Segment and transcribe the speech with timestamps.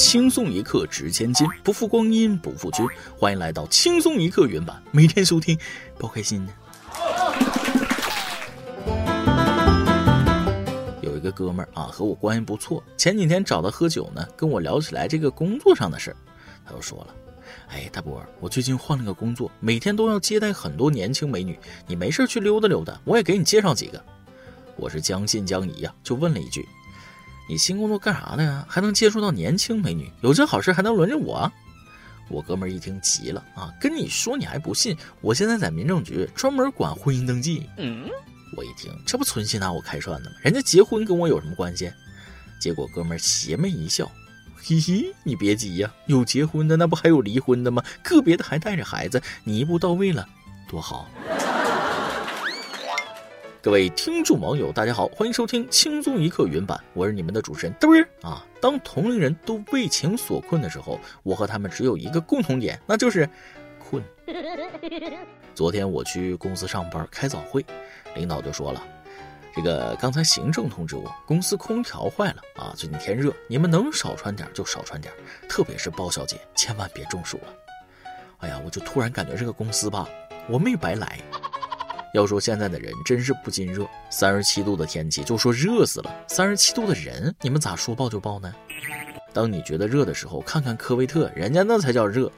[0.00, 2.86] 轻松一刻值千金，不负光阴不负君。
[3.18, 5.58] 欢迎来到轻松一刻原版，每天收听，
[5.98, 6.52] 包开心呢。
[11.02, 16.16] 有一个哥们儿啊，和我关系不错，前几天找他喝酒呢，跟我聊起来这个工作上的事儿，
[16.64, 17.14] 他就说了。
[17.68, 21.58] 哎，大波，我最近换了个工作，每天都要接待很多年轻美女。
[21.86, 24.02] 你没事去溜达溜达，我也给你介绍几个。
[24.76, 26.66] 我是将信将疑呀，就问了一句
[27.48, 28.64] ：“你新工作干啥的呀？
[28.68, 30.10] 还能接触到年轻美女？
[30.20, 31.50] 有这好事还能轮着我？”
[32.30, 34.96] 我哥们一听急了啊，跟你说你还不信？
[35.20, 37.68] 我现在在民政局专门管婚姻登记。
[37.76, 38.08] 嗯，
[38.56, 40.36] 我一听，这不存心拿我开涮的吗？
[40.42, 41.92] 人家结婚跟我有什么关系？
[42.60, 44.08] 结果哥们邪魅一笑。
[44.62, 47.82] 嘿嘿，你别急呀，有结婚的，那不还有离婚的吗？
[48.04, 50.28] 个别的还带着孩子，你一步到位了，
[50.68, 51.10] 多好！
[53.62, 58.42] 各位听众网友，大家好，欢迎收听轻松一刻原版，我是你们的主持人嘚儿啊。
[58.58, 63.28] 当同龄人都为情所困的时候，我和他们只有一个共同点，那就是
[63.78, 64.02] 困。
[65.54, 67.62] 昨天我去公司上班开早会，
[68.14, 68.82] 领导就说了。
[69.54, 72.72] 这个刚才行政通知我，公司空调坏了啊！
[72.74, 75.12] 最近天热，你们能少穿点就少穿点，
[75.50, 77.54] 特别是包小姐，千万别中暑了。
[78.38, 80.08] 哎呀，我就突然感觉这个公司吧，
[80.48, 81.20] 我没白来。
[82.12, 88.52] 要说现在的人真是不禁热，三十七度的天气就说热死了，三十七度的人，你们咋说爆就爆呢？
[89.32, 92.30] 当你觉得热的时候，看看科威特，人家那才叫热。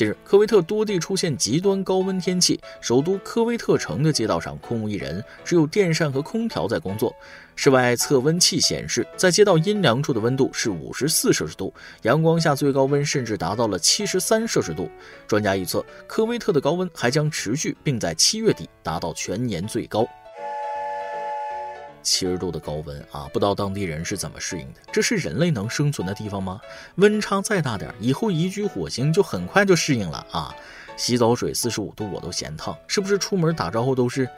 [0.00, 7.14] 近日，科威特多地出现极端高温天气，首都科威特城的街道上空无一人，只有电扇和空调在工作。
[7.54, 14.88] 室外测温器显示，在街道阴凉处的温度是五十四摄氏度，阳光下最高温甚至达到了七十三摄氏度。
[15.26, 20.08] 专家预测，科威特的高温还将持续，并在七月底达到全年最高。
[22.02, 24.80] 七十度的高温啊，不知道当地人是怎么适应的。
[24.92, 26.60] 这是人类能生存的地方吗？
[26.96, 30.54] 温差再大点，以后移居火星就很快就适应了啊！
[30.96, 34.28] 洗澡水四十五度我都嫌烫，是不是出门打招呼都是？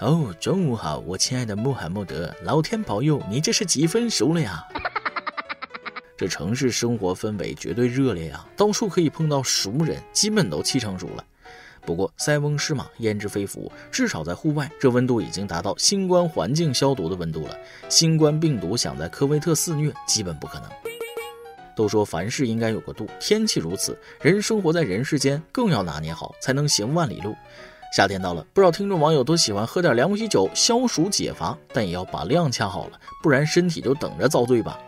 [0.00, 4.66] 哦，中午好，我亲爱的穆罕默德，老天保佑，你这是几分熟了呀？
[6.16, 11.24] 这城市生活氛围绝对热烈呀，到处可以碰到熟人，基本都气成熟了。
[11.84, 17.58] 不过塞翁失马焉知非福，至少在户外，这温度已经达到新冠环境消毒的温度了。
[17.88, 20.68] 新冠病毒想在科威特肆虐，基本不可能。
[21.74, 27.34] 都说凡事应该有个度，天气如此，人生活在人世间，更要拿捏好，才能行万里路。
[27.96, 34.78] 夏天到了，不少听众网友都喜欢喝点凉啤酒消暑解乏，但也要把量掐好了，不然身体就等着遭罪吧。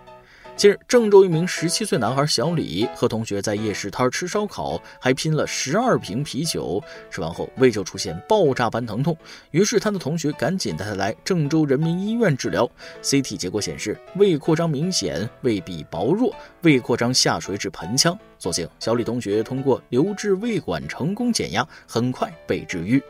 [0.55, 6.81] 近日，郑州一名十七岁男孩小李和同学在夜市摊吃烧烤，还拼了十二瓶啤酒。
[7.11, 9.17] 吃完后，胃就出现爆炸般疼痛，
[9.51, 12.71] 于是他的同学赶紧带他来郑州人民医院治疗。
[13.03, 18.17] CT 结果显示，胃扩张明显，胃壁薄弱，胃扩张下垂至盆腔。
[18.39, 23.03] 所幸，小李同学通过留置胃管成功减压，很快被治愈。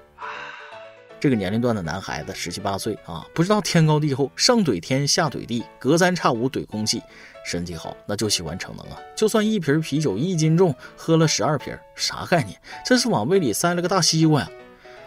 [1.23, 7.01] 这个年龄段的男孩子十七八岁啊，不知道天高地厚，上怼天下怼地，隔三差五怼空气。
[7.47, 8.99] 身体好，那就喜欢逞能啊！
[9.15, 12.61] 就算一瓶啤酒一斤重，喝了十二瓶，啥概念？
[12.85, 14.51] 这是往胃里塞了个大西瓜呀！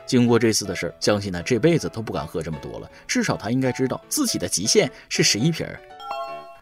[0.06, 2.90] 经过这次的事儿，相信呢这辈子都不敢喝这么多了。
[3.06, 5.68] 至少他应该知道自己的极限是十一瓶。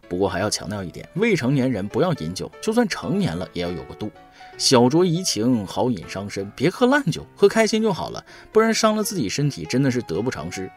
[0.09, 4.11] 不过还要强调一点，未成年人不要饮酒，就算成年了也要有个度。
[4.57, 6.49] 小酌怡情，好饮伤身。
[6.55, 10.69] 别喝烂酒，喝开心就好了，不然伤了自己身体，真的是得不偿失。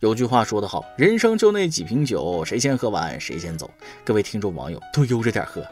[0.00, 3.70] 有句话说得好，人生就那几瓶酒，谁先喝完谁先走。
[4.04, 5.64] 各位听众网友都悠着点喝。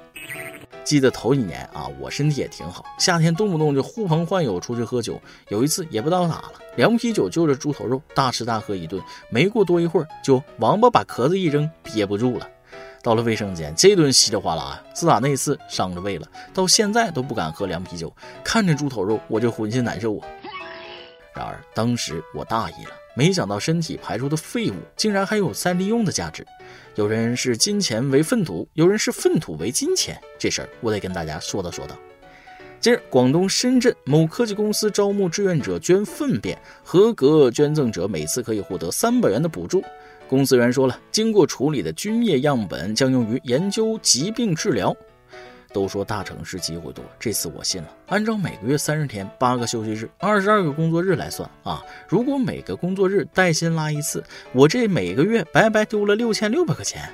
[0.82, 5.20] 记得头几年啊，我身体也挺好，夏天动不动就呼朋唤友出去喝酒。
[5.48, 9.00] 有一次也不知道咋了，凉啤酒就着猪头肉，大吃大喝一顿。
[9.30, 12.48] 没过多一会儿，就王八把壳子一扔，憋不住了。
[13.02, 14.82] 到了卫生间，这顿稀里哗啦。
[14.92, 18.14] 自打那次伤着胃了，到现在都不敢喝凉啤酒。
[18.44, 20.28] 看着猪头肉，我就浑身难受啊。
[21.34, 26.46] 然而当时我大意了，没想到身体排出的废物竟然还有再利用的价值。
[26.96, 30.20] 有人视金钱为粪土，有人视粪土为金钱。
[30.38, 31.96] 这事儿我得跟大家说道说道。
[32.80, 39.82] 近日，广东深圳某科技公司招募志愿者捐粪便，合格捐赠者每次可以获得三百元的补助。
[40.30, 44.96] 公司员说了，经过处理的菌液样本将用于研究疾病治疗。
[45.72, 47.88] 都说大城市机会多，这次我信了。
[48.06, 54.22] 按照每个月三十天、八个休息日、二十二个工作日来算啊，如果每个工作日带薪拉一次，
[54.52, 57.12] 我这每个月白白丢了六千六百块钱。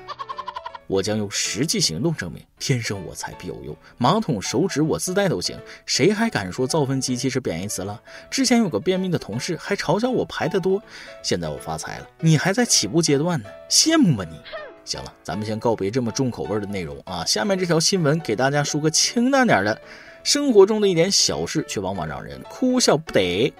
[0.87, 3.75] 我将用实际行动证明，天生我材必有用。
[3.97, 8.01] 马桶手指我自带都行，谁还敢说造粪机器是贬义词了？
[8.31, 10.81] 之前有个便秘的同事还嘲笑我排得多，
[11.21, 14.39] 现在我发财了，你还在起步阶段呢，羡慕吧你？
[14.85, 17.25] 行了，咱们先告别这么重口味的内容啊。
[17.25, 19.81] 下面这条新闻给大家说个清淡点的，
[20.23, 23.53] 生活中的一点小事却往往让人哭笑不得。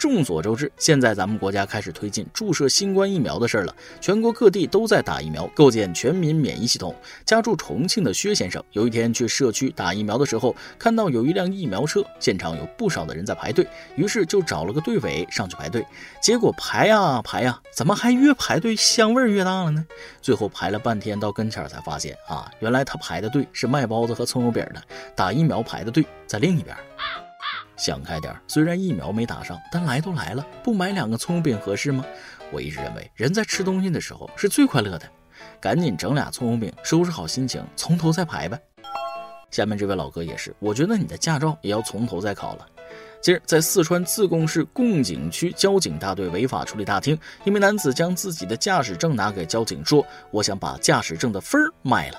[0.00, 6.94] 众所周知，现在咱们国家开始推进注射新冠疫苗的事儿了，全国各地都在打疫苗，构建全民免疫系统。
[7.26, 15.84] 家住重庆的薛先生，有一天去社区打疫苗的时候，看到有一辆疫苗车，现场有不少的人在排队，于是就找了个队尾上去排队。
[16.18, 19.84] 结果排呀排呀，怎么还越排队香味越大了呢？
[20.22, 24.82] 最后排了半天，到跟前才发现啊，原来他排的队是卖包子和葱油饼的，
[25.14, 26.74] 打疫苗排的队在另一边。
[27.80, 32.04] 想开点，虽然疫苗没打上，但来都来了，不买两个葱饼合适吗？
[32.52, 35.08] 我一直认为，人在吃东西的时候是最快乐的，
[35.58, 38.60] 赶紧整俩葱饼，收拾好心情，从头再排呗。
[39.50, 42.66] 下面这位老哥也是，我觉得你的驾照也要从头再考了。
[43.22, 52.18] 近日，在四川自贡市贡井区交警大队违法处理大厅，一名男子将自己的驾驶证拿给交警，说：“我想把驾驶证的分儿卖了。”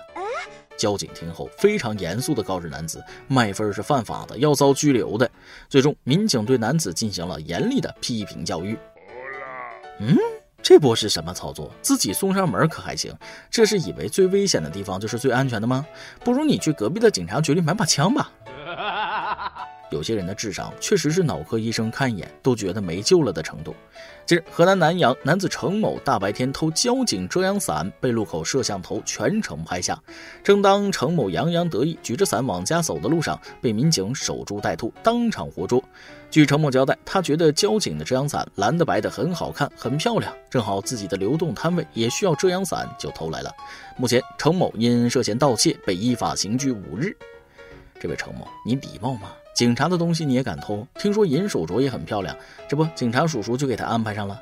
[0.81, 5.29] 交警听后非常严肃的告知男子，卖分是犯法的，要遭拘留的。
[5.69, 8.75] 最终，民警对男子进行了严厉的批评教育。
[9.99, 10.17] 嗯，
[10.59, 11.71] 这波是什么操作？
[11.83, 13.13] 自己送上门可还行？
[13.51, 15.85] 这是以为最危险的地方就是最安全的吗？
[16.23, 18.31] 不如你去隔壁的警察局里买把枪吧。
[19.91, 23.75] 有些人的智商确实是脑科医生看一眼都觉得没救了的程度。
[24.25, 30.01] 近日，河南南阳男子程某大白天偷交警遮阳伞，被路口摄像头全程拍下。
[30.41, 35.83] 正当程某洋洋得意举着伞往家走的路上，被民警守株待兔，当场活捉。
[36.29, 43.53] 据程某交代，他觉得交警的遮阳伞蓝的白的很好看，很漂亮，正好自己的流动摊位也需要遮阳伞，就偷来了。
[43.97, 47.13] 目前，程某因涉嫌盗窃被依法刑拘五日。
[47.99, 49.31] 这位程某，你礼貌吗？
[49.53, 50.87] 警察的东西你也敢偷？
[50.95, 52.35] 听说银手镯也很漂亮，
[52.67, 54.41] 这不，警察叔叔就给他安排上了。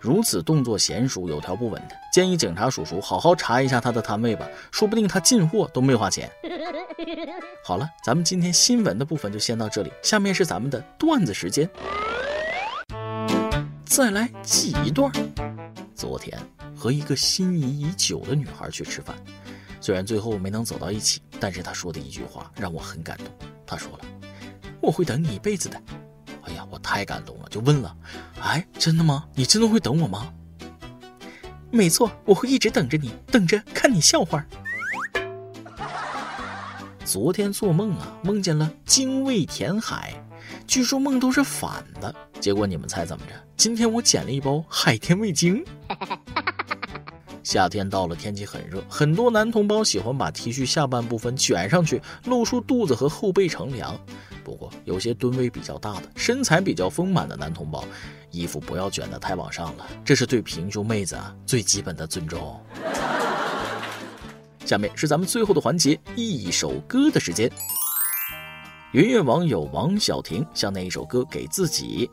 [0.00, 6.30] 如此动作娴熟，有条不紊的，建议警察叔叔好好查一下他的摊位吧，说不定他进货都没花钱。
[7.64, 11.68] 好了，咱们今天新闻的部分就先到这里，下面是咱们的段子时间。
[13.84, 15.10] 再来记一段。
[15.94, 16.38] 昨天
[16.76, 19.16] 和一个心仪已久的女孩去吃饭。
[19.80, 23.26] 虽然最后没能走到一起，但是她说的一句话让我很感动。
[23.66, 24.04] 他说了
[24.80, 25.80] ：“我会等你一辈子的。”
[26.44, 27.94] 哎呀，我太感动了，就问了
[28.40, 29.24] ：“哎，真的吗？
[29.34, 30.32] 你真的会等我吗
[31.70, 34.44] ？”“没错，我会一直等着你，等着看你笑话。”
[37.04, 40.12] 昨天做梦啊，梦见了精卫填海，
[40.66, 42.14] 据说梦都是反的。
[42.40, 43.32] 结果你们猜怎么着？
[43.56, 45.64] 今天我捡了一包海天味精。
[47.42, 53.98] 夏天到了，天气很热，很多男同胞喜欢把 T 恤下半部分卷上去，露出肚子和后背乘凉。
[54.48, 57.84] 不过，有些吨位比较大的、身材比较丰满的男同胞，
[58.30, 62.58] 衣服不要卷得太往上了，这是对平胸妹子啊最基本的尊重。
[64.64, 67.50] 下面是咱们最后的环节，一首歌的时间。
[68.92, 72.10] 云云网友王小婷向那一首歌给自己。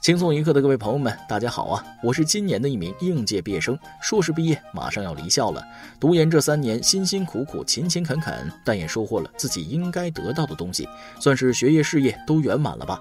[0.00, 1.84] 轻松一刻的各位朋友们，大家好啊！
[2.04, 5.62] 我是今年的一名应届毕业生，硕士毕业，马上要离校了。
[5.98, 12.96] 读研这三年，辛辛苦苦，勤勤恳恳，但也收获了自己应该得到的东西，算是学业事业都圆满了吧。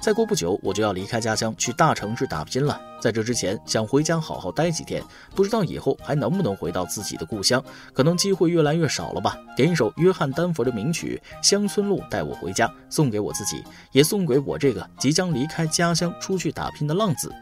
[0.00, 2.80] 再过不久，我就要离开家乡去大城市打拼了。
[3.00, 5.02] 在这之前，想回家好好待几天，
[5.34, 7.62] 不知道以后还能不能回到自己的故乡，
[7.92, 9.36] 可能机会越来越少了吧。
[9.56, 17.32] 点一首约翰丹佛的名曲《乡村路带我回家》，送给我自己，也送给我这个即将离开家乡出去打拼的浪子。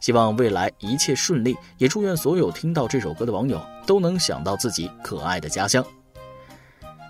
[0.00, 5.84] 希望未来一切顺利，也祝愿所有听到这首歌的网友都能想到自己可爱的家乡。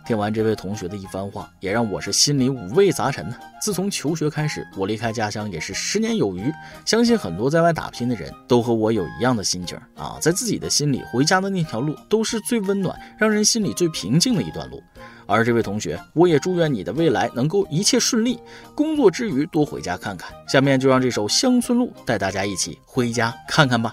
[0.06, 3.36] 听完这位同学的一番话，也让我是心里五味杂陈呢。
[3.60, 6.52] 自从求学开始，我离开家乡也是十年有余。
[6.84, 14.80] 相信很多在外打拼的人都和我有一样的心情啊，在自己的心里，回家的那条路都是最温暖、让人心里最平静的一段路。
[15.26, 18.38] 而这位同学，我也祝愿你的未来能够一切顺利，
[18.76, 20.32] 工作之余多回家看看。
[20.46, 23.92] 下面就让这首《乡村路》带大家一起回家看看吧。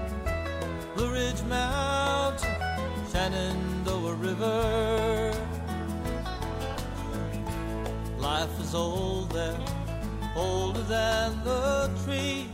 [0.95, 2.55] Blue Ridge Mountain,
[3.11, 5.33] Shenandoah River.
[8.19, 9.57] Life is old there,
[10.35, 12.47] older than the trees,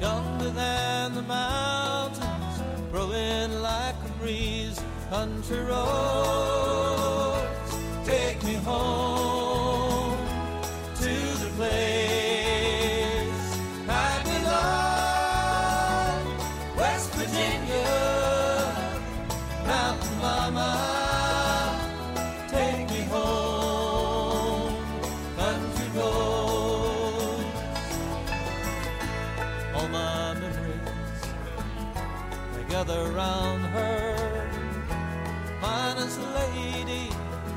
[0.00, 2.62] younger than the mountains
[2.94, 4.80] growing like a breeze.
[5.10, 6.73] Country roads,
[32.86, 34.50] gather round her.
[35.60, 37.10] Finest lady,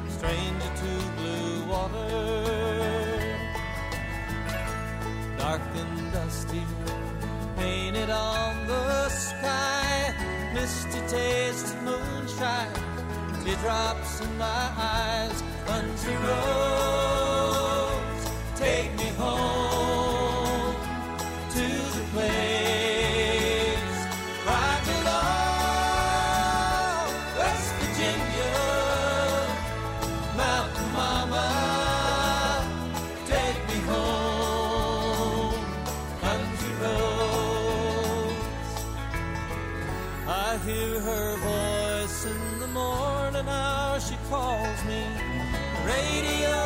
[0.10, 3.38] stranger to blue water.
[5.38, 6.63] Dark and dusty,
[7.57, 10.13] painted on the sky.
[10.53, 12.74] Misty taste of moonshine,
[13.43, 15.43] teardrops in my eyes.
[15.65, 17.51] Country roads,
[18.55, 19.06] take me
[40.67, 44.00] hear her voice in the morning hour.
[44.01, 45.01] She calls me.
[45.86, 46.57] Radio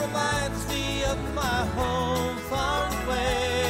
[0.00, 3.69] reminds me of my home far away.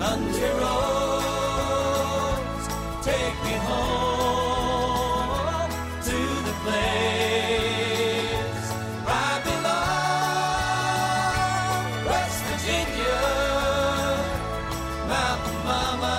[0.00, 2.64] Country roads,
[3.04, 5.70] take me home
[6.08, 8.66] to the place
[9.06, 9.08] I
[9.44, 9.76] belong.
[12.08, 13.20] West Virginia,
[15.12, 16.18] Mountain Mama,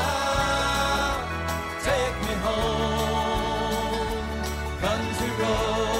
[1.87, 4.29] take me home.
[4.79, 5.90] Country roads.